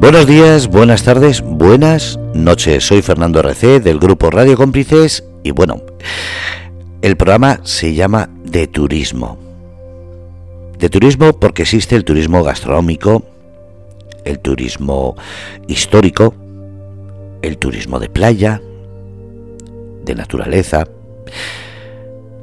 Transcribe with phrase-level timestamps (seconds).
[0.00, 2.84] Buenos días, buenas tardes, buenas noches.
[2.86, 5.82] Soy Fernando RC del grupo Radio Cómplices y bueno,
[7.02, 9.38] el programa se llama De Turismo.
[10.78, 13.24] De turismo porque existe el turismo gastronómico,
[14.24, 15.16] el turismo
[15.66, 16.34] histórico,
[17.42, 18.62] el turismo de playa,
[20.04, 20.86] de naturaleza.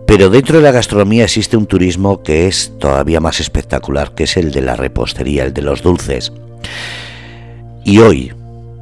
[0.07, 4.37] Pero dentro de la gastronomía existe un turismo que es todavía más espectacular, que es
[4.37, 6.31] el de la repostería, el de los dulces.
[7.83, 8.33] Y hoy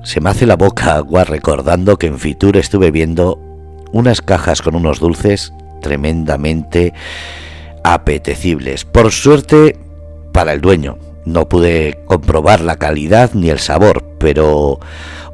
[0.04, 3.40] se me hace la boca agua recordando que en Fitur estuve viendo
[3.92, 6.94] unas cajas con unos dulces tremendamente
[7.84, 8.84] apetecibles.
[8.86, 9.78] Por suerte
[10.34, 14.80] para el dueño, no pude comprobar la calidad ni el sabor, pero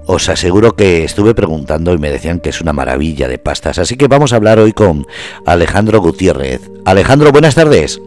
[0.05, 3.77] os aseguro que estuve preguntando y me decían que es una maravilla de pastas.
[3.77, 5.05] Así que vamos a hablar hoy con
[5.45, 6.69] Alejandro Gutiérrez.
[6.85, 8.01] Alejandro, buenas tardes.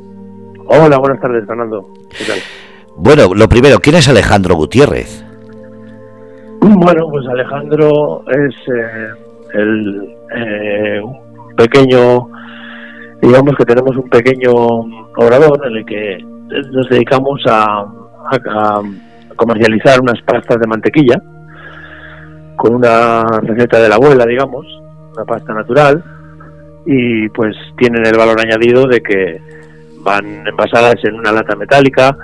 [0.67, 1.89] Hola, buenas tardes, Fernando.
[2.17, 2.39] ¿Qué tal?
[2.97, 5.25] Bueno, lo primero, ¿quién es Alejandro Gutiérrez?
[6.61, 9.09] Bueno, pues Alejandro es eh,
[9.55, 11.03] el eh,
[11.57, 12.29] pequeño,
[13.21, 16.32] digamos que tenemos un pequeño obrador en el que
[16.73, 17.85] nos dedicamos a
[19.37, 21.21] comercializar unas pastas de mantequilla
[22.57, 24.67] con una receta de la abuela, digamos,
[25.15, 26.03] una pasta natural,
[26.87, 29.41] y pues tienen el valor añadido de que
[29.99, 32.17] van envasadas en una lata metálica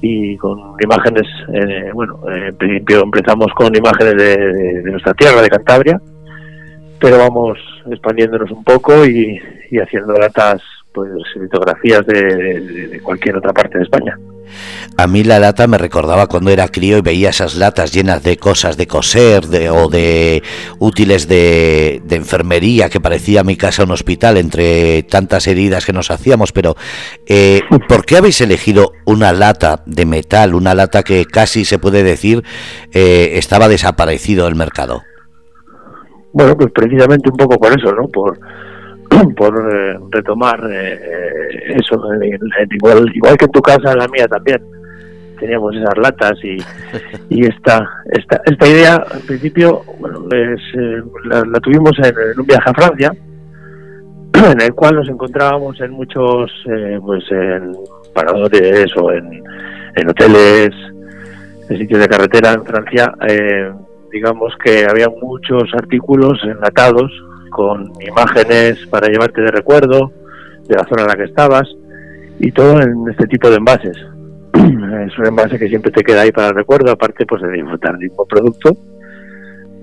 [0.00, 6.00] y con imágenes, eh, bueno, en principio empezamos con imágenes de, nuestra tierra, de Cantabria,
[6.98, 7.58] pero vamos
[7.90, 9.40] expandiéndonos un poco y
[9.78, 14.18] haciendo latas, pues litografías de cualquier otra parte de España.
[14.96, 18.36] A mí la lata me recordaba cuando era crío y veía esas latas llenas de
[18.36, 20.42] cosas de coser de, o de
[20.78, 26.52] útiles de, enfermería que parecía mi casa un hospital entre tantas heridas que nos hacíamos.
[26.52, 26.76] Pero,
[27.26, 32.02] eh, ¿por qué habéis elegido una lata de metal, una lata que casi se puede
[32.02, 32.42] decir
[32.92, 35.02] eh, estaba desaparecido del mercado?
[36.32, 38.06] Bueno, pues precisamente un poco por eso, ¿no?
[38.08, 38.38] Por,
[39.36, 42.00] por eh, retomar eso,
[42.70, 44.62] igual, igual que en tu casa, en la mía también.
[45.38, 46.58] Teníamos esas latas y,
[47.34, 52.74] y esta, esta, esta idea, al principio, bueno, eh, la, tuvimos en, un viaje a
[52.74, 53.12] Francia,
[54.52, 57.72] en el cual nos encontrábamos en muchos, eh, pues en
[58.14, 59.42] paradores o en,
[59.96, 60.70] en hoteles,
[61.70, 63.72] en sitios de carretera en Francia, eh,
[64.12, 67.10] digamos que había muchos artículos enlatados
[67.50, 70.12] con imágenes para llevarte de recuerdo
[70.68, 71.68] de la zona en la que estabas
[72.38, 73.96] y todo en este tipo de envases.
[74.54, 77.92] es un envase que siempre te queda ahí para el recuerdo, aparte pues de disfrutar
[77.92, 78.76] del mismo producto,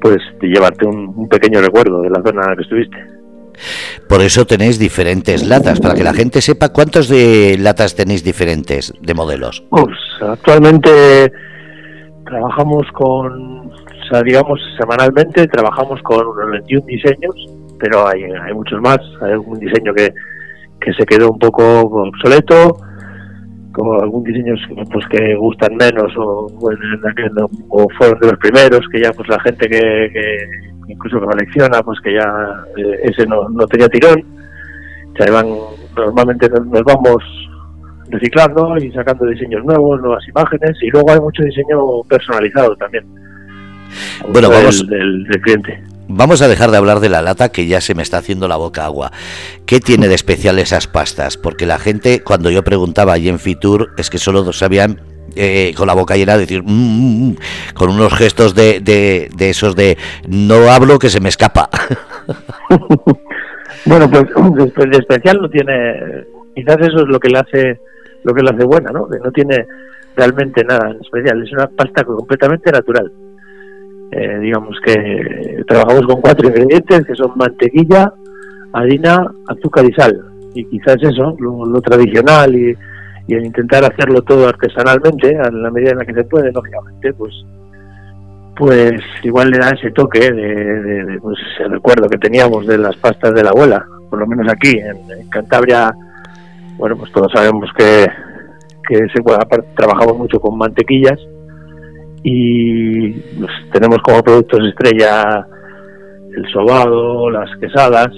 [0.01, 2.97] pues de llevarte un, pequeño recuerdo de la zona en la que estuviste.
[4.07, 8.93] Por eso tenéis diferentes latas, para que la gente sepa cuántos de latas tenéis diferentes
[9.01, 9.63] de modelos.
[9.69, 11.31] Pues actualmente
[12.25, 17.35] trabajamos con, o sea, digamos, semanalmente trabajamos con unos 21 diseños,
[17.79, 18.99] pero hay, hay muchos más.
[19.21, 20.13] Hay algún diseño que,
[20.79, 22.77] que se quedó un poco obsoleto,
[23.71, 24.59] como algún diseños
[24.91, 26.47] pues que gustan menos o,
[27.69, 30.11] o, fueron de los primeros que ya pues la gente que,
[30.87, 34.23] incluso que colecciona pues que ya eh, ese no, no tenía tirón.
[35.31, 35.47] Van
[35.95, 37.23] normalmente nos vamos
[38.09, 43.03] reciclando y sacando diseños nuevos nuevas imágenes y luego hay mucho diseño personalizado también.
[44.31, 47.81] Bueno vamos del, del cliente Vamos a dejar de hablar de la lata que ya
[47.81, 49.11] se me está haciendo la boca agua.
[49.65, 51.37] ¿Qué tiene de especial esas pastas?
[51.37, 55.01] Porque la gente, cuando yo preguntaba allí en Fitur, es que solo sabían
[55.35, 57.35] eh, con la boca llena de decir, mm, mm, mm",
[57.73, 59.97] con unos gestos de, de, esos de
[60.27, 61.69] no hablo que se me escapa.
[63.85, 66.25] bueno, pues de especial no tiene,
[66.55, 67.79] quizás eso es lo que le hace,
[68.23, 69.09] lo que le hace buena, ¿no?
[69.09, 69.65] Que no tiene
[70.15, 73.11] realmente nada especial, es una pasta completamente natural.
[74.11, 78.13] Eh, digamos que trabajamos con cuatro ingredientes que son mantequilla,
[78.73, 80.19] harina, azúcar y sal.
[80.53, 82.75] Y quizás eso, lo, tradicional y,
[83.27, 87.33] el intentar hacerlo todo artesanalmente, a la medida en la que se puede, lógicamente, pues
[88.55, 93.31] pues igual le da ese toque de, pues, ese recuerdo que teníamos de las pastas
[93.35, 95.93] de la abuela, por lo menos aquí en, Cantabria,
[96.77, 98.07] bueno, pues todos sabemos que,
[98.87, 99.21] que se,
[99.75, 101.19] trabajamos mucho con mantequillas
[102.23, 105.45] y pues, tenemos como productos estrella
[106.35, 108.09] el sobado, las quesadas,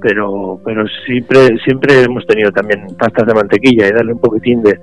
[0.00, 4.78] pero pero siempre siempre hemos tenido también pastas de mantequilla y darle un poquitín de,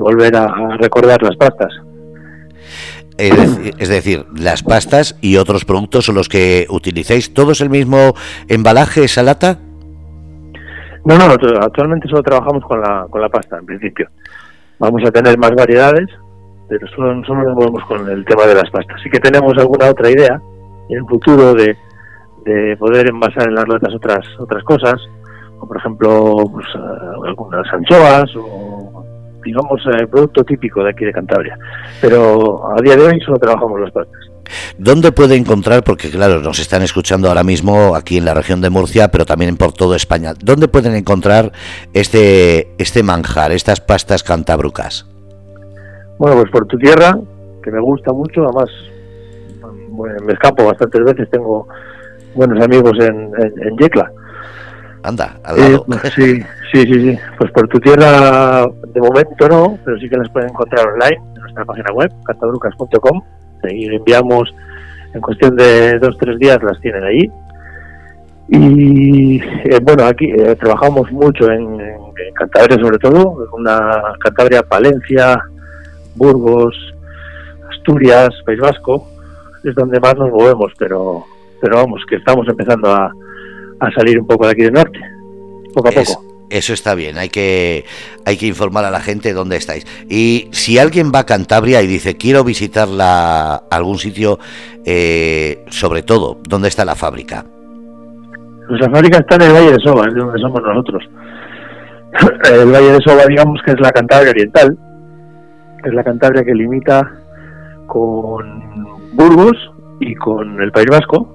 [0.00, 1.72] volver a, recordar las pastas.
[3.16, 7.32] Es decir, las pastas y otros productos son los que utilizáis.
[7.32, 8.12] ¿Todos el mismo
[8.48, 9.60] embalaje, esa lata?
[11.04, 11.24] No, no,
[11.60, 14.08] actualmente solo trabajamos con la, con la pasta, en principio.
[14.78, 16.08] Vamos a tener más variedades,
[16.68, 19.00] pero solo, nos movemos con el tema de las pastas.
[19.02, 20.40] Sí que tenemos alguna otra idea
[20.88, 21.76] en el futuro de,
[22.44, 24.94] de poder envasar en las latas otras otras cosas,
[25.54, 29.04] como por ejemplo pues, eh, algunas anchoas o
[29.44, 31.58] digamos el producto típico de aquí de Cantabria.
[32.00, 34.20] Pero a día de hoy solo trabajamos las pastas.
[34.76, 38.70] ¿Dónde puede encontrar, porque claro, nos están escuchando ahora mismo aquí en la región de
[38.70, 41.52] Murcia, pero también por toda España, ¿dónde pueden encontrar
[41.94, 45.13] este, este manjar, estas pastas cantabrucas?
[46.18, 47.18] Bueno, pues por tu tierra,
[47.62, 48.70] que me gusta mucho, además
[49.94, 51.68] me escapo bastantes veces, tengo
[52.34, 54.10] buenos amigos en, en, Yecla.
[55.02, 55.86] Anda, al lado.
[55.88, 57.18] Eh, sí, sí, sí, sí.
[57.38, 61.40] Pues por tu tierra, de momento no, pero sí que las pueden encontrar online en
[61.40, 63.22] nuestra página web, cantabrucas.com.
[63.70, 64.54] Y enviamos,
[65.14, 67.30] en cuestión de dos tres días, las tienen ahí.
[68.48, 75.40] Y eh, bueno, aquí eh, trabajamos mucho en, en, Cantabria, sobre todo, una Cantabria, Palencia,
[76.14, 76.74] Burgos,
[77.70, 79.08] Asturias, País Vasco,
[79.62, 81.24] es donde más nos movemos, pero,
[81.60, 83.10] pero vamos, que estamos empezando a,
[83.80, 84.98] a salir un poco de aquí del norte,
[85.72, 86.24] poco a poco.
[86.50, 87.84] Eso está bien, hay que,
[88.24, 89.86] hay que informar a la gente dónde estáis.
[90.08, 94.38] Y si alguien va a Cantabria y dice, quiero visitar la, algún sitio,
[94.84, 97.44] eh, sobre todo, ¿dónde está la fábrica?
[98.68, 101.02] Nuestra fábrica está en el Valle de Soba, es donde somos nosotros.
[102.52, 104.78] El Valle de Soba, digamos que es la Cantabria Oriental,
[105.84, 107.12] es la Cantabria que limita
[107.86, 108.62] con
[109.12, 111.34] Burgos y con el País Vasco,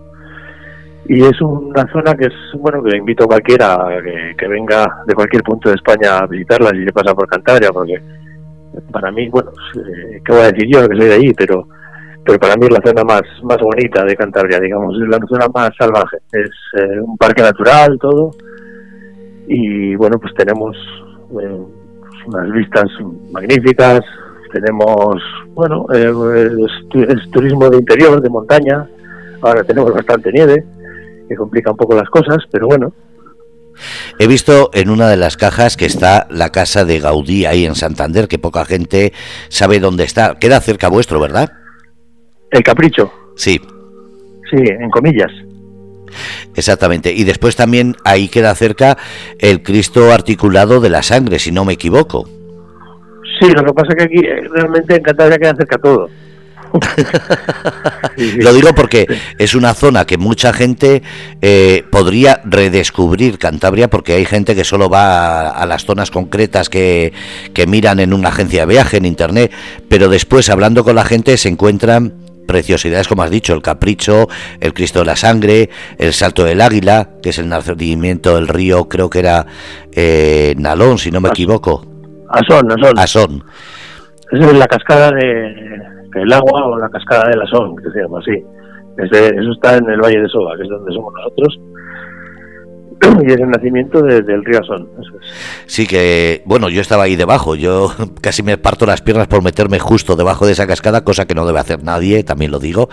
[1.09, 3.99] y es una zona que es bueno que invito a cualquiera
[4.37, 7.99] que, venga de cualquier punto de España a visitarla si se pasa por Cantabria porque
[8.91, 11.67] para mí bueno eh, qué voy a decir yo que soy de allí pero
[12.23, 15.47] pero para mí es la zona más más bonita de Cantabria digamos es la zona
[15.51, 16.17] más salvaje.
[16.31, 18.29] Es eh, un parque natural todo.
[19.47, 20.77] Y bueno pues tenemos
[21.41, 21.59] eh,
[22.27, 22.85] unas vistas
[23.31, 24.01] magníficas
[24.51, 25.21] tenemos
[25.53, 28.87] bueno es turismo de interior de montaña
[29.41, 30.65] ahora tenemos bastante nieve
[31.29, 32.91] que complica un poco las cosas, pero bueno.
[34.17, 37.75] He visto en una de las cajas que está la casa de Gaudí ahí en
[37.75, 39.13] Santander, que poca gente
[39.47, 40.35] sabe dónde está.
[40.35, 41.49] Queda cerca vuestro, ¿verdad?
[42.51, 43.13] El Capricho.
[43.37, 43.61] Sí.
[44.49, 45.31] Sí, en comillas.
[46.55, 47.13] Exactamente.
[47.13, 48.97] Y después también ahí queda cerca
[49.37, 52.27] el Cristo articulado de la sangre, si no me equivoco.
[53.39, 56.09] Sí, lo que pasa es que aquí eh, realmente en Cantabria queda cerca todo.
[58.17, 59.07] Lo digo porque
[59.37, 61.01] es una zona que mucha gente
[61.41, 67.13] eh, podría redescubrir Cantabria porque hay gente que solo va a, las zonas concretas que,
[67.53, 69.51] que miran en una agencia de viaje, en internet,
[69.87, 72.13] pero después hablando con la gente se encuentran
[72.45, 74.27] preciosidades, como has dicho, el capricho,
[74.59, 75.69] el Cristo de la Sangre,
[75.99, 79.45] el Salto del Águila, que es el nacimiento del río, creo que era
[79.91, 81.88] eh, Nalón, si no me equivoco.
[82.29, 82.99] Asón, Asón.
[82.99, 83.43] Asón.
[84.31, 85.79] Esa es la cascada de,
[86.15, 88.43] el agua o la cascada de la Son, que se llama así.
[88.97, 91.59] eso está en el Valle de Soba, que es donde somos nosotros.
[93.25, 94.87] Y es el nacimiento del río Son.
[95.65, 97.55] Sí, que bueno, yo estaba ahí debajo.
[97.55, 101.35] Yo casi me parto las piernas por meterme justo debajo de esa cascada, cosa que
[101.35, 102.89] no debe hacer nadie, también lo digo,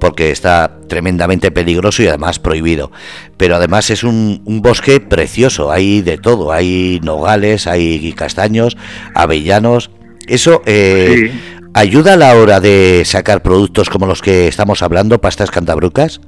[0.00, 2.90] porque está tremendamente peligroso y además prohibido.
[3.36, 8.76] Pero además es un, bosque precioso, hay de todo, hay nogales, hay castaños,
[9.14, 9.90] avellanos.
[10.28, 11.32] Eso eh,
[11.74, 16.20] ¿Ayuda a la hora de sacar productos como los que estamos hablando, pastas cantabrucas?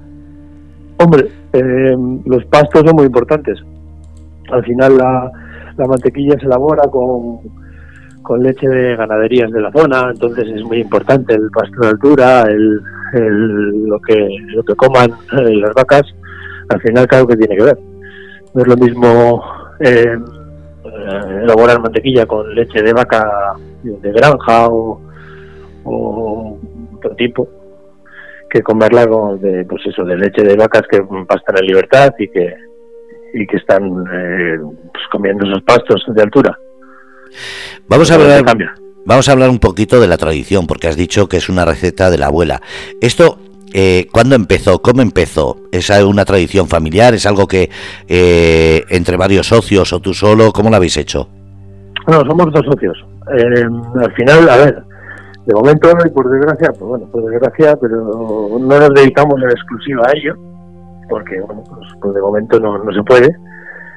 [0.96, 3.58] Hombre, eh, los pastos son muy importantes.
[4.50, 5.30] Al final la,
[5.86, 7.38] mantequilla se elabora con,
[8.42, 12.80] leche de ganaderías de la zona, entonces es muy importante el pasto de altura, el,
[13.86, 16.02] lo que lo que coman eh, las vacas,
[16.70, 17.78] al final claro que tiene que ver.
[18.54, 19.44] No es lo mismo
[19.80, 20.18] eh,
[21.42, 25.00] elaborar mantequilla con leche de vaca de granja o
[26.96, 27.48] otro tipo
[28.54, 32.28] que comerla con de pues eso de leche de vacas que pastan en libertad y
[32.28, 32.54] que
[33.34, 33.82] y que están
[34.12, 34.58] eh,
[34.92, 36.56] pues comiendo esos pastos de altura
[37.88, 38.44] vamos a hablar
[39.04, 42.10] vamos a hablar un poquito de la tradición porque has dicho que es una receta
[42.10, 42.60] de la abuela
[43.00, 43.38] esto
[43.76, 44.80] eh, ¿Cuándo empezó?
[44.80, 45.56] ¿Cómo empezó?
[45.72, 47.12] ¿Es una tradición familiar?
[47.12, 47.70] ¿Es algo que
[48.06, 50.52] eh, entre varios socios o tú solo?
[50.52, 51.28] ¿Cómo lo habéis hecho?
[52.06, 53.04] No, somos dos socios.
[53.36, 53.64] Eh,
[54.00, 54.84] al final, a ver,
[55.46, 57.96] de momento, y por desgracia, pues bueno, por desgracia, pero
[58.58, 60.34] no nos dedicamos en exclusiva a ello,
[61.08, 63.28] porque bueno, pues, pues de momento no, no se puede.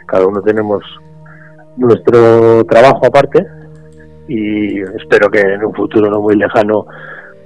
[0.07, 0.83] Cada uno tenemos
[1.77, 3.45] nuestro trabajo aparte
[4.27, 6.85] y espero que en un futuro no muy lejano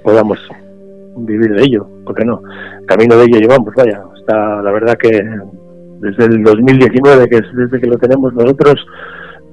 [0.02, 0.38] podamos
[1.16, 2.40] vivir de ello, porque no,
[2.86, 5.10] camino de ello llevamos, vaya, está la verdad que
[6.00, 8.74] desde el 2019, que es desde que lo tenemos nosotros,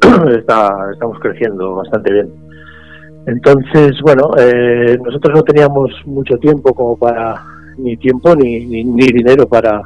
[0.36, 2.49] está, estamos creciendo bastante bien.
[3.30, 7.40] Entonces, bueno, eh, nosotros no teníamos mucho tiempo como para,
[7.78, 9.84] ni tiempo ni, ni, dinero para,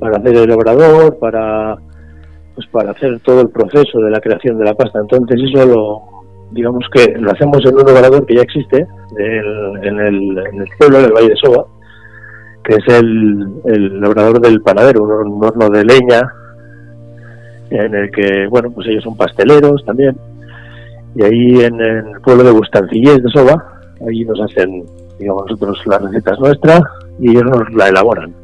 [0.00, 1.76] para hacer el obrador, para,
[2.56, 4.98] pues para hacer todo el proceso de la creación de la pasta.
[4.98, 6.02] Entonces eso lo,
[6.50, 8.84] digamos que lo hacemos en un obrador que ya existe
[9.18, 11.64] en, el, en el pueblo del Valle de Soba,
[12.64, 16.22] que es el, el obrador del panadero, un horno de leña
[17.70, 20.16] en el que, bueno, pues ellos son pasteleros también.
[21.14, 24.84] Y ahí en, el pueblo de Bustancillés de Soba, ahí nos hacen,
[25.18, 26.80] digamos, nosotros las recetas nuestras
[27.20, 28.34] y ellos nos la elaboran.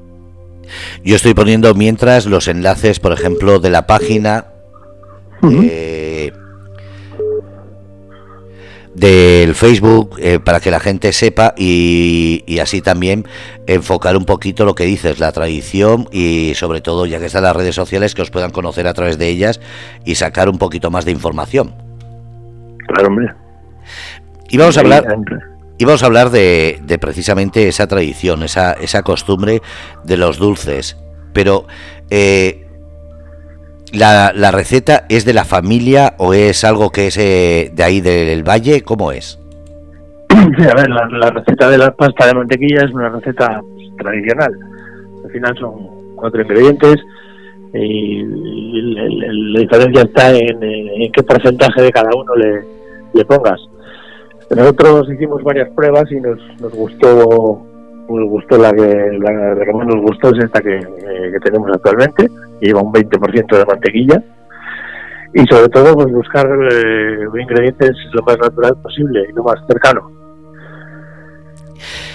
[1.04, 4.46] Yo estoy poniendo mientras los enlaces, por ejemplo, de la página
[5.42, 6.32] eh,
[8.94, 13.26] del Facebook eh, para que la gente sepa y, y, así también
[13.66, 17.56] enfocar un poquito lo que dices, la tradición y sobre todo, ya que están las
[17.56, 19.60] redes sociales, que os puedan conocer a través de ellas
[20.04, 21.89] y sacar un poquito más de información.
[22.92, 23.32] Claro, hombre.
[24.50, 25.04] Y vamos a hablar...
[25.78, 29.62] Y vamos a hablar de, precisamente esa tradición, esa, esa costumbre
[30.04, 30.98] de los dulces.
[31.32, 31.64] Pero,
[32.10, 32.66] eh,
[33.90, 38.02] la, ¿la receta es de la familia o es algo que es eh, de ahí
[38.02, 38.82] del valle?
[38.82, 39.38] ¿Cómo es?
[40.58, 43.62] Sí, a ver, la, receta de la pasta de mantequilla es una receta
[43.96, 44.52] tradicional.
[45.24, 46.96] Al final son cuatro ingredientes
[47.72, 48.22] y,
[48.82, 52.79] la diferencia está en, en, qué porcentaje de cada uno le,
[53.14, 53.60] le pongas.
[54.50, 57.66] Nosotros hicimos varias pruebas y nos, nos gustó
[58.10, 62.26] nos gustó la que, la, que más nos gustó es esta que, eh, tenemos actualmente,
[62.58, 64.22] que lleva un 20% de mantequilla
[65.32, 70.10] y sobre todo pues buscar eh, ingredientes lo más natural posible y lo más cercano.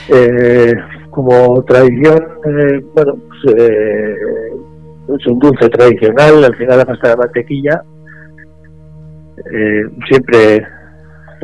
[0.09, 0.73] Eh,
[1.09, 2.27] como tradición,
[2.93, 7.81] bueno, pues, es un dulce tradicional, al final la pasta de mantequilla
[10.09, 10.67] siempre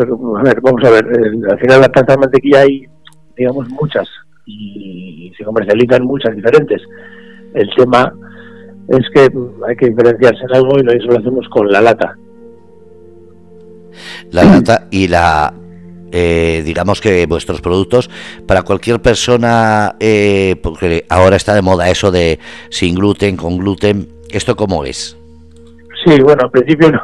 [0.03, 1.05] a ver, vamos a ver,
[1.49, 2.85] al final la pasta de mantequilla hay,
[3.37, 4.07] digamos, muchas
[4.45, 6.81] y se comercializan muchas diferentes.
[7.53, 8.13] El tema
[8.87, 9.21] es que
[9.67, 12.17] hay que diferenciarse en algo y eso lo hacemos con la lata.
[14.31, 15.53] La lata y la,
[16.11, 18.09] eh, digamos que vuestros productos
[18.47, 22.39] para cualquier persona, eh, porque ahora está de moda eso de
[22.69, 25.17] sin gluten, con gluten, ¿esto cómo es?
[26.05, 27.01] Sí, bueno, al principio no,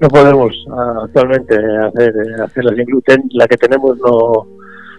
[0.00, 3.22] no podemos ah, actualmente hacer eh, hacerla sin gluten.
[3.32, 4.46] La que tenemos no,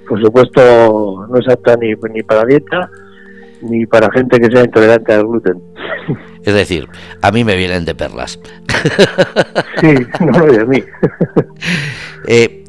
[0.07, 2.89] por supuesto, no es apta ni, ni para dieta
[3.61, 5.61] ni para gente que sea intolerante al gluten.
[6.43, 6.87] Es decir,
[7.21, 8.39] a mí me vienen de perlas.
[9.81, 10.83] Sí, no lo de a mí.
[12.27, 12.65] Eh,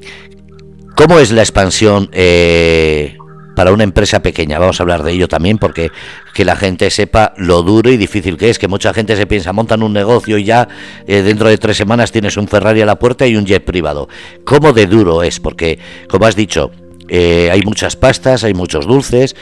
[0.96, 3.16] ¿Cómo es la expansión eh,
[3.54, 4.58] para una empresa pequeña.
[4.58, 5.90] Vamos a hablar de ello también porque
[6.34, 9.52] que la gente sepa lo duro y difícil que es, que mucha gente se piensa,
[9.52, 10.68] montan un negocio y ya
[11.06, 14.08] eh, dentro de tres semanas tienes un Ferrari a la puerta y un jet privado.
[14.44, 15.40] ¿Cómo de duro es?
[15.40, 15.78] Porque,
[16.08, 16.70] como has dicho,
[17.08, 19.34] eh, hay muchas pastas, hay muchos dulces,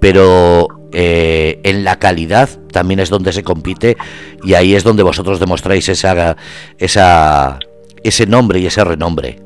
[0.00, 3.96] pero eh, en la calidad también es donde se compite
[4.42, 6.36] y ahí es donde vosotros demostráis esa,
[6.78, 7.58] esa,
[8.02, 9.43] ese nombre y ese renombre.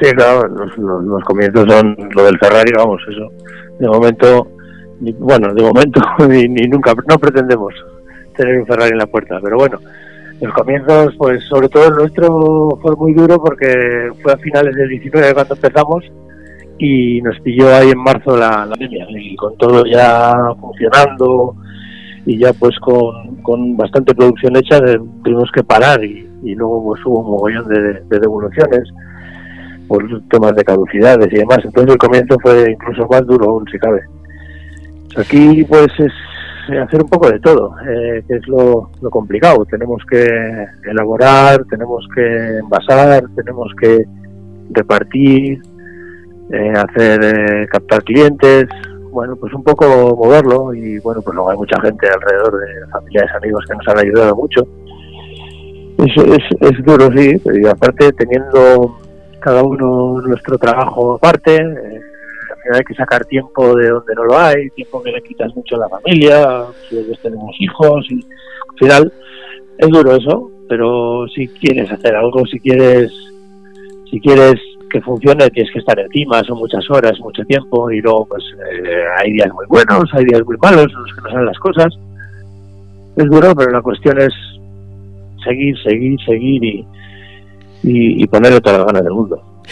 [0.00, 3.30] Sí, claro, los, comienzos son lo del Ferrari, vamos, eso.
[3.78, 4.48] De momento,
[5.18, 7.72] bueno, de momento ni, nunca, no pretendemos
[8.36, 9.78] tener un Ferrari en la puerta, pero bueno,
[10.40, 14.88] los comienzos, pues sobre todo el nuestro fue muy duro porque fue a finales del
[14.88, 16.04] 19 cuando empezamos
[16.78, 21.54] y nos pilló ahí en marzo la, la y con todo ya funcionando
[22.26, 24.80] y ya pues con, con bastante producción hecha
[25.22, 28.90] tuvimos que parar y, luego pues hubo un mogollón de devoluciones
[29.88, 31.58] por temas de caducidades y demás.
[31.64, 34.00] Entonces el comienzo fue incluso más duro aún, si cabe.
[35.16, 36.12] Aquí pues es
[36.82, 39.64] hacer un poco de todo, eh, que es lo, complicado.
[39.66, 40.26] Tenemos que
[40.84, 44.04] elaborar, tenemos que envasar, tenemos que
[44.70, 45.60] repartir,
[46.50, 48.66] eh, hacer eh, captar clientes,
[49.10, 53.30] bueno, pues un poco moverlo y bueno, pues luego hay mucha gente alrededor de familiares,
[53.36, 54.66] amigos que nos han ayudado mucho.
[55.98, 58.98] Es, es, es duro, sí, y aparte teniendo
[59.44, 61.56] cada uno nuestro trabajo aparte.
[61.56, 62.00] Eh,
[62.72, 65.80] hay que sacar tiempo de donde no lo hay, tiempo que le quitas mucho a
[65.80, 69.12] la familia, si ellos tenemos hijos, y al final
[69.76, 73.12] es duro eso, pero si quieres hacer algo, si quieres,
[74.10, 74.54] si quieres
[74.88, 79.04] que funcione, tienes que estar encima, son muchas horas, mucho tiempo, y luego pues eh,
[79.18, 81.92] hay días muy buenos, hay días muy malos, los que no salen las cosas.
[83.16, 84.32] Es duro, pero la cuestión es
[85.44, 86.86] seguir, seguir, seguir y,
[87.84, 89.62] y, ponerle todas las ganas del mundo.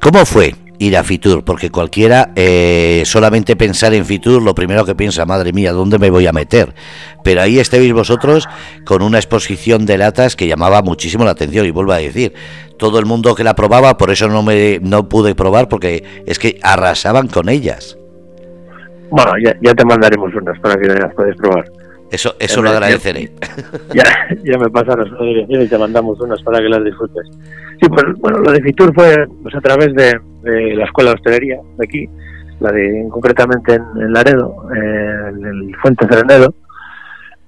[0.00, 4.96] ¿Cómo fue ir a Fitur, porque cualquiera eh, solamente pensar en Fitur, lo primero que
[4.96, 6.74] piensa, madre mía, ¿dónde me voy a meter?
[7.22, 8.48] Pero ahí estéis vosotros
[8.84, 12.34] con una exposición de latas que llamaba muchísimo la atención y vuelvo a decir,
[12.78, 16.40] todo el mundo que la probaba, por eso no me no pude probar porque es
[16.40, 17.96] que arrasaban con ellas.
[19.10, 21.64] Bueno, ya, te mandaremos unas para que las puedas probar.
[22.12, 23.32] Eso, eso lo agradeceré.
[23.94, 24.04] Ya,
[24.44, 27.26] ya me pasas la dirección y te mandamos unas para que las disfrutes.
[27.80, 31.60] Sí, pues bueno, lo de Fitur fue pues, a través de, la escuela de hostelería
[31.78, 32.08] de aquí,
[32.60, 36.54] la de concretamente en, Laredo, en el Fuente Serenedo.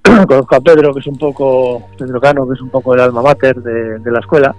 [0.27, 3.21] Conozco a Pedro, que es un poco, Pedro Cano, que es un poco el alma
[3.21, 4.55] mater de, la escuela.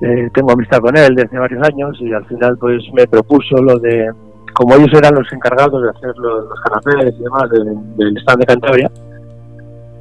[0.00, 3.78] Eh, tengo amistad con él desde varios años y al final pues me propuso lo
[3.78, 4.10] de,
[4.56, 8.90] como ellos eran los encargados de hacer los, canapés y demás del stand de Cantabria,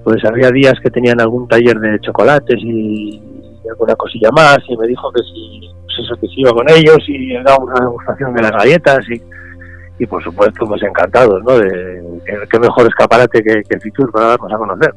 [0.04, 3.22] pues había días que tenían algún taller de chocolates y
[3.70, 7.34] alguna cosilla más y me dijo que si, pues eso, que iba con ellos y
[7.44, 9.22] daba una degustación de las galletas y,
[10.00, 11.58] y por supuesto pues encantados, ¿no?
[11.58, 14.94] De, qué mejor escaparate que, que Fitur para darnos a conocer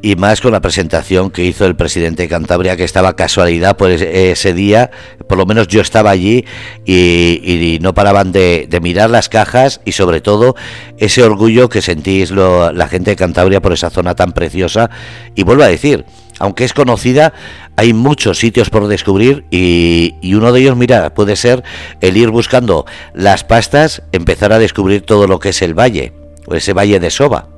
[0.00, 3.90] y más con la presentación que hizo el presidente de Cantabria, que estaba casualidad por
[3.90, 4.90] ese día,
[5.28, 6.44] por lo menos yo estaba allí
[6.84, 10.56] y, no paraban de, mirar las cajas y sobre todo
[10.98, 14.90] ese orgullo que sentís la gente de Cantabria por esa zona tan preciosa.
[15.34, 16.04] Y vuelvo a decir,
[16.38, 17.32] aunque es conocida,
[17.76, 21.62] hay muchos sitios por descubrir y, y, uno de ellos, mira, puede ser
[22.00, 26.12] el ir buscando las pastas, empezar a descubrir todo lo que es el valle,
[26.46, 27.51] o ese valle de Soba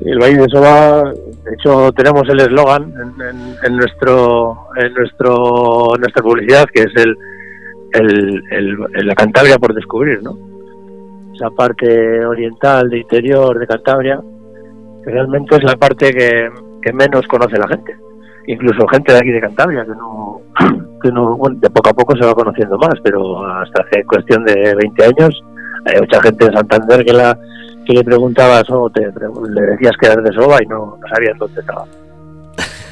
[0.00, 2.92] el Valle de Soba, de hecho, tenemos el eslogan
[3.62, 7.16] en, nuestro, en nuestro, nuestra publicidad, que es el,
[8.50, 10.36] el, la Cantabria por descubrir, ¿no?
[11.34, 14.20] Esa parte oriental, de interior de Cantabria,
[15.04, 17.96] que realmente es la parte que, menos conoce la gente.
[18.46, 20.40] Incluso gente de aquí de Cantabria, que no,
[21.02, 24.74] que no de poco a poco se va conociendo más, pero hasta hace cuestión de
[24.74, 25.42] 20 años
[25.86, 27.38] hay mucha gente en Santander que la
[27.84, 31.60] que le preguntabas o te, le decías que eras de Soba y no, sabías dónde
[31.60, 31.84] estaba.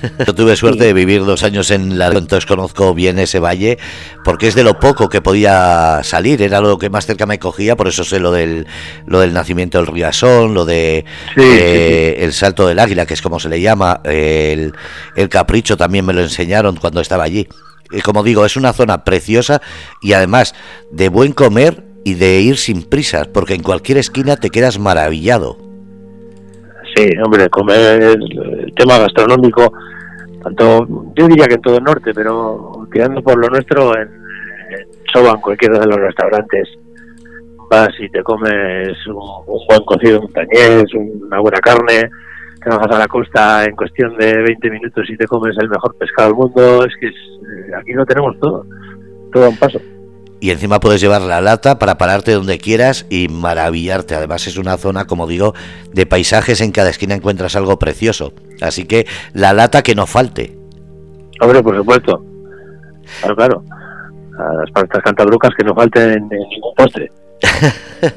[0.26, 3.78] Yo tuve suerte de vivir dos años en la entonces conozco bien ese valle,
[4.24, 7.76] porque es de lo poco que podía salir, era lo que más cerca me cogía,
[7.76, 8.66] por eso sé lo del,
[9.06, 11.04] lo del nacimiento del Riasón, lo de
[11.36, 14.72] eh, el salto del águila, que es como se le llama, el,
[15.16, 17.48] el capricho también me lo enseñaron cuando estaba allí.
[17.92, 19.60] Y como digo, es una zona preciosa
[20.00, 20.54] y además
[20.90, 25.56] de buen comer y de ir sin prisas, porque en cualquier esquina te quedas maravillado.
[26.94, 29.72] Sí, hombre, comer el tema gastronómico,
[30.42, 30.86] tanto
[31.16, 34.08] yo diría que en todo el norte, pero tirando por lo nuestro, en,
[35.14, 36.68] en cualquiera de los restaurantes,
[37.70, 42.10] vas y te comes un, buen cocido montañés, una buena carne,
[42.62, 45.96] te bajas a la costa en cuestión de 20 minutos y te comes el mejor
[45.96, 48.66] pescado del mundo, es que eh, aquí no tenemos todo,
[49.32, 49.80] todo a un paso
[50.42, 54.16] y encima puedes llevar la lata para pararte donde quieras y maravillarte.
[54.16, 55.54] Además es una zona, como digo,
[55.92, 58.32] de paisajes, en cada esquina encuentras algo precioso.
[58.60, 60.58] Así que la lata que no falte.
[61.40, 62.24] Hombre, por supuesto.
[63.20, 63.64] Claro, claro.
[64.36, 67.12] A las pastas cantabrucas que no falten en ningún postre.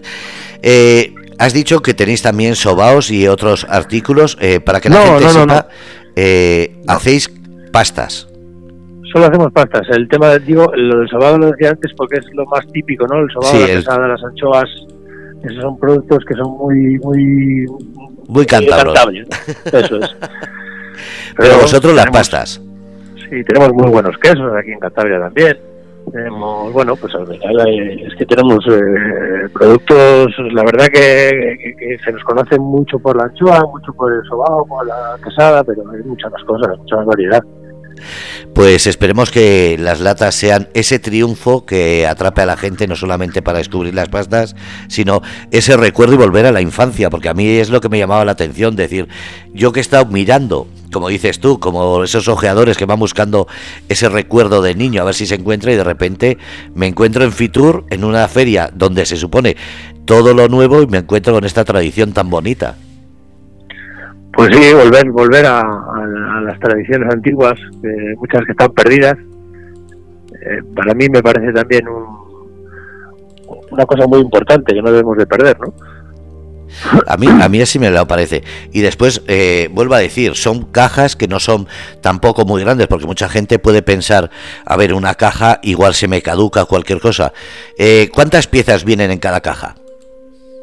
[0.64, 4.36] eh, has dicho que tenéis también sobaos y otros artículos.
[4.42, 5.68] Eh, para que la gente sepa,
[6.16, 7.32] eh, hacéis
[7.72, 8.30] pastas
[9.15, 9.88] solo hacemos pastas.
[9.91, 13.19] El tema, digo, lo del sobado lo decía antes porque es lo más típico, ¿no?
[13.21, 14.69] El sobado, la pesada, las anchoas,
[15.41, 17.65] esos son productos que son muy, muy...
[18.28, 18.93] Muy cántabros.
[19.71, 20.15] Eso es.
[21.38, 22.62] Pero, vosotros las pastas.
[23.30, 25.58] Sí, tenemos muy buenos quesos aquí en Cantabria también.
[26.12, 27.69] Tenemos, bueno, pues al final
[28.06, 33.62] es que tenemos eh, productos, la verdad que, se nos conocen mucho por la anchoa,
[33.62, 37.43] mucho por el sobao, por la quesada, pero hay muchas más cosas, mucha más variedad.
[38.54, 43.42] Pues esperemos que las latas sean ese triunfo que atrape a la gente no solamente
[43.42, 44.56] para descubrir las pastas,
[44.88, 47.98] sino ese recuerdo y volver a la infancia, porque a mí es lo que me
[47.98, 49.08] llamaba la atención, decir,
[49.54, 53.48] yo que he estado mirando, como dices tú, como esos ojeadores que van buscando
[53.90, 56.38] ese recuerdo de niño, a ver si se encuentra y de repente
[56.74, 59.58] me encuentro en Fitur, en una feria donde se supone
[60.06, 62.76] todo lo nuevo y me encuentro con esta tradición tan bonita.
[64.36, 65.63] Pues sí, volver, volver a,
[66.43, 67.54] las tradiciones antiguas,
[68.17, 69.15] muchas que están perdidas.
[69.15, 71.86] Eh, para mí me parece también
[73.71, 75.74] una cosa muy importante que no debemos de perder, ¿no?
[77.08, 78.43] A mí, a mí así me lo parece.
[78.74, 81.67] Y después, eh, vuelvo a decir, son cajas que no son
[82.02, 84.30] tampoco muy grandes, porque mucha gente puede pensar,
[84.65, 87.32] a ver, una caja igual se me caduca cualquier cosa.
[87.78, 89.76] Eh, ¿Cuántas piezas vienen en cada caja?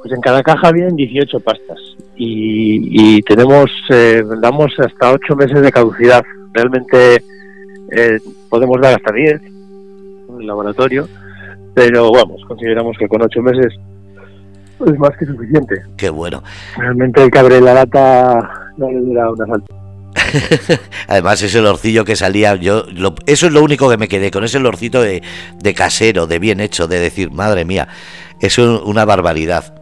[0.03, 1.79] Pues en cada caja vienen 18 pastas
[2.25, 6.23] y, tenemos, eh, damos hasta 8 meses de caducidad.
[6.53, 7.25] Realmente
[7.91, 9.41] eh, podemos dar hasta 10
[10.29, 11.09] en el laboratorio,
[11.75, 13.73] pero vamos, consideramos que con ocho meses
[14.87, 15.83] es más que suficiente.
[15.97, 16.43] Qué bueno.
[16.77, 19.75] Realmente el que abre la lata no le dura un asalto.
[21.09, 22.85] Además, ese lorcillo que salía, yo
[23.27, 25.23] eso es lo único que me quedé con ese lorcito de,
[25.61, 27.89] de casero, de bien hecho, de decir, madre mía,
[28.41, 29.82] es una barbaridad.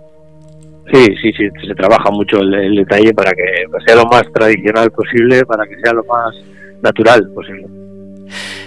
[0.92, 5.44] Sí, sí, sí, se trabaja mucho el, detalle para que sea lo más tradicional posible,
[5.44, 6.34] para que sea lo más
[6.82, 7.66] natural posible.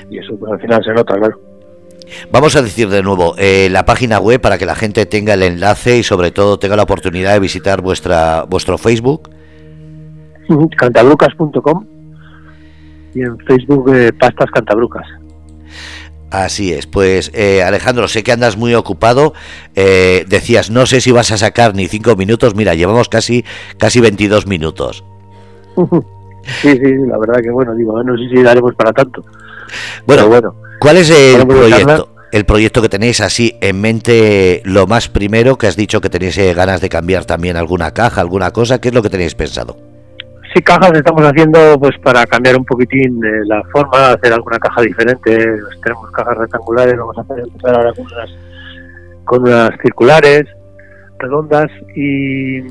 [0.09, 1.39] Y eso pues al final se nota, claro.
[2.31, 5.43] Vamos a decir de nuevo eh, la página web para que la gente tenga el
[5.43, 9.29] enlace y sobre todo tenga la oportunidad de visitar vuestra vuestro Facebook.
[10.77, 11.85] Cantabrucas.com
[13.15, 15.07] y en Facebook eh, Pastas Cantabrucas.
[16.33, 19.33] Así es, pues eh, Alejandro, sé que andas muy ocupado.
[19.75, 22.55] Eh, decías, no sé si vas a sacar ni cinco minutos.
[22.55, 23.45] Mira, llevamos casi
[23.77, 25.05] casi 22 minutos.
[26.61, 29.23] Sí, sí, la verdad que bueno, digo, no sé si daremos para tanto.
[30.05, 32.09] Bueno, bueno ¿cuál es el proyecto?
[32.33, 36.37] El proyecto que tenéis así en mente, lo más primero que has dicho que tenéis
[36.37, 39.92] eh, ganas de cambiar también alguna caja, alguna cosa, ¿qué es lo que tenéis pensado?
[40.53, 45.35] Sí, cajas estamos haciendo pues para cambiar un poquitín la forma, hacer alguna caja diferente.
[45.61, 48.29] Pues, tenemos cajas rectangulares, vamos a hacer empezar ahora con unas,
[49.23, 50.43] con unas circulares,
[51.17, 52.61] redondas y,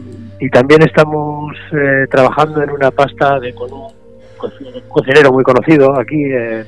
[0.50, 3.92] también estamos eh, trabajando en una pasta de con un
[4.88, 6.66] cocinero muy conocido aquí en,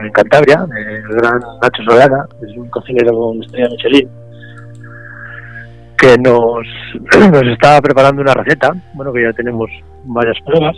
[0.00, 4.08] en Cantabria, el gran Nacho Solana, es un cocinero con estrella Michelin
[5.98, 6.66] que nos,
[7.32, 9.68] nos está preparando una receta, bueno, que ya tenemos
[10.04, 10.76] varias pruebas,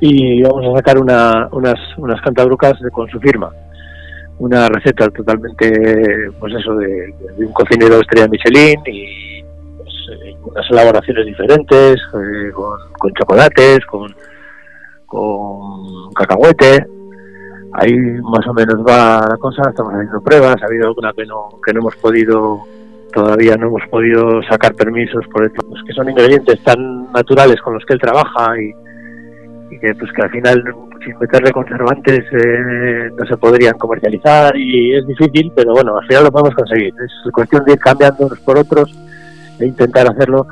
[0.00, 3.50] y vamos a sacar una, unas, unas cantabrucas con su firma.
[4.38, 9.42] Una receta totalmente, pues eso, de, un cocinero estrella Michelin y
[9.78, 14.14] pues, eh, unas elaboraciones diferentes, eh, con, chocolates, con,
[15.06, 16.86] con cacahuete.
[17.72, 21.48] Ahí más o menos va la cosa, estamos haciendo pruebas, ha habido alguna que no,
[21.64, 22.66] que no hemos podido
[23.14, 27.74] todavía no hemos podido sacar permisos por esto, pues que son ingredientes tan naturales con
[27.74, 28.72] los que él trabaja y,
[29.78, 30.62] que pues que al final
[31.04, 36.24] sin meterle conservantes eh, no se podrían comercializar y es difícil, pero bueno, al final
[36.24, 36.94] lo podemos conseguir.
[37.04, 38.90] Es cuestión de ir cambiando unos por otros
[39.58, 40.46] e intentar hacerlo,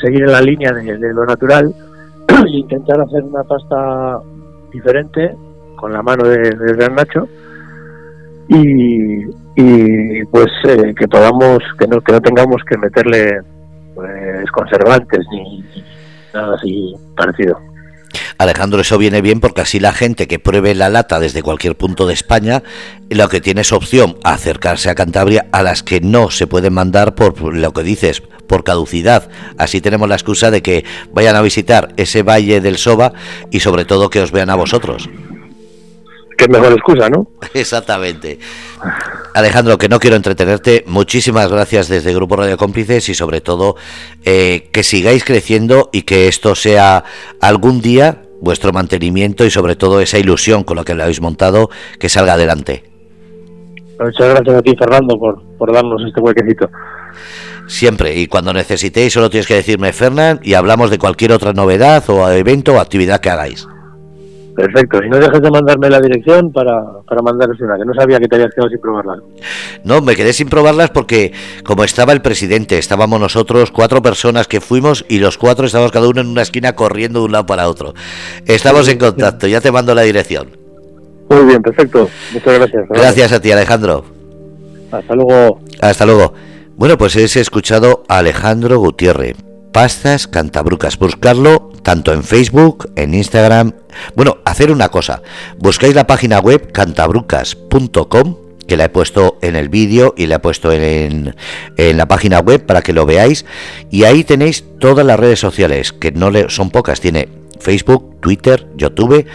[0.00, 1.74] seguir en la línea de, lo natural
[2.46, 4.20] e intentar hacer una pasta
[4.72, 5.34] diferente
[5.76, 7.28] con la mano de, de Gran Nacho
[8.50, 13.40] y, y pues eh, que podamos que no que no tengamos que meterle
[13.94, 15.64] pues, conservantes ni
[16.34, 17.58] nada así parecido
[18.38, 22.06] Alejandro, eso viene bien porque así la gente que pruebe la lata desde cualquier punto
[22.06, 22.62] de España,
[23.08, 27.14] lo que tiene es opción acercarse a Cantabria a las que no se pueden mandar
[27.14, 29.28] por lo que dices, por caducidad.
[29.58, 33.12] Así tenemos la excusa de que vayan a visitar ese valle del Soba
[33.50, 35.08] y sobre todo que os vean a vosotros
[36.40, 37.26] qué mejor excusa, ¿no?
[37.54, 38.38] Exactamente.
[39.34, 43.76] Alejandro, que no quiero entretenerte, muchísimas gracias desde Grupo Radio Cómplices y sobre todo
[44.24, 47.04] eh, que sigáis creciendo y que esto sea
[47.40, 51.68] algún día vuestro mantenimiento y sobre todo esa ilusión con la que lo habéis montado,
[51.98, 52.84] que salga adelante.
[54.00, 56.70] Muchas gracias a ti, Fernando, por, por darnos este huequecito.
[57.66, 62.02] Siempre, y cuando necesitéis solo tienes que decirme, Fernán, y hablamos de cualquier otra novedad
[62.08, 63.68] o evento o actividad que hagáis.
[64.54, 68.18] Perfecto, y no dejes de mandarme la dirección para, para mandaros una, que no sabía
[68.18, 69.20] que te habías quedado sin probarlas.
[69.84, 71.32] No, me quedé sin probarlas porque
[71.64, 76.08] como estaba el presidente, estábamos nosotros, cuatro personas que fuimos y los cuatro estábamos cada
[76.08, 77.94] uno en una esquina corriendo de un lado para otro.
[78.44, 80.48] Estamos en contacto, ya te mando la dirección.
[81.30, 82.10] Muy bien, perfecto.
[82.32, 82.88] Muchas gracias.
[82.88, 84.04] Gracias a ti, Alejandro.
[84.90, 85.60] Hasta luego.
[85.80, 86.34] Hasta luego.
[86.76, 89.36] Bueno, pues he escuchado a Alejandro Gutiérrez.
[89.72, 90.98] Pastas Cantabrucas.
[90.98, 93.72] Buscarlo tanto en Facebook, en Instagram.
[94.14, 95.22] Bueno, hacer una cosa.
[95.58, 100.38] Buscáis la página web cantabrucas.com que la he puesto en el vídeo y la he
[100.38, 101.34] puesto en,
[101.76, 103.44] en, la página web para que lo veáis.
[103.90, 107.00] Y ahí tenéis todas las redes sociales, que no le, son pocas.
[107.00, 107.28] Tiene
[107.58, 109.26] Facebook, Twitter, YouTube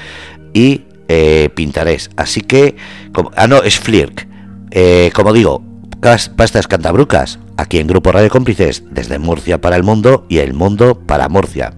[0.54, 2.14] y eh, Pinterest.
[2.16, 2.78] Así que,
[3.14, 4.26] como, ah, no, es Flirk.
[4.72, 5.62] Eh, como digo,
[6.36, 11.00] pastas cantabrucas aquí en Grupo Radio Cómplices, desde Murcia para el mundo y el mundo
[11.06, 11.74] para Murcia.